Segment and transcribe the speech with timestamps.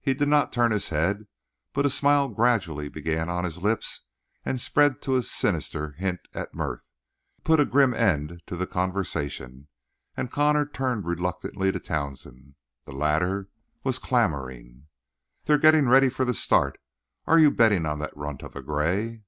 [0.00, 1.28] He did not turn his head,
[1.72, 4.00] but a smile gradually began on his lips
[4.44, 6.82] and spread to a sinister hint at mirth.
[7.38, 9.68] It put a grim end to the conversation,
[10.16, 12.56] and Connor turned reluctantly to Townsend.
[12.84, 13.48] The latter
[13.84, 14.88] was clamoring.
[15.44, 16.80] "They're getting ready for the start.
[17.28, 19.22] Are you betting on that runt of a gray?"